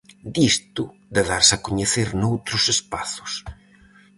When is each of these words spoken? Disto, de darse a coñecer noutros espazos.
Disto, 0.35 0.83
de 1.15 1.21
darse 1.29 1.53
a 1.55 1.61
coñecer 1.65 2.07
noutros 2.21 2.63
espazos. 2.75 3.31